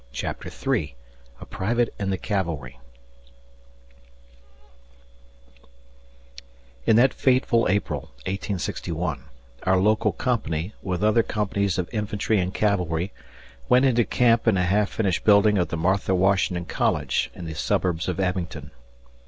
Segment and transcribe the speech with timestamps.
[0.11, 0.95] CHAPTER III
[1.41, 2.79] A PRIVATE IN THE CAVALRY
[6.87, 9.25] IN that fateful April, 1861,
[9.61, 13.13] our local company, with other companies of infantry and cavalry,
[13.69, 17.53] went into camp in a half finished building of the Martha Washington College in the
[17.53, 18.71] suburbs of Abingdon.